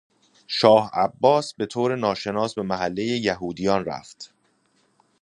شاه 0.47 0.91
عباس 0.93 1.53
به 1.53 1.65
طور 1.65 1.95
ناشناس 1.95 2.53
به 2.53 2.61
محلهی 2.61 3.07
یهودیان 3.17 3.85
رفت. 3.85 4.33